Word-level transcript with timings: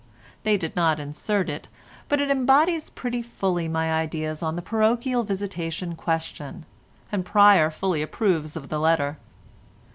They 0.41 0.57
did 0.57 0.75
not 0.75 0.99
insert 0.99 1.47
it, 1.47 1.67
but 2.09 2.19
it 2.19 2.31
embodies 2.31 2.89
pretty 2.89 3.21
fully 3.21 3.67
my 3.67 3.93
ideas 3.93 4.41
on 4.41 4.55
the 4.55 4.63
parochial 4.63 5.21
visitation 5.23 5.95
question, 5.95 6.65
and 7.11 7.23
Pryer 7.23 7.69
fully 7.69 8.01
approves 8.01 8.55
of 8.55 8.69
the 8.69 8.79
letter. 8.79 9.19